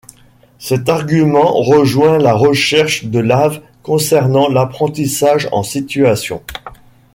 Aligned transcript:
Cet 0.57 0.89
argument 0.89 1.53
rejoint 1.61 2.17
la 2.17 2.33
recherche 2.33 3.05
de 3.05 3.19
Lave 3.19 3.61
concernant 3.83 4.49
l'apprentissage 4.49 5.47
en 5.51 5.61
situation. 5.61 6.41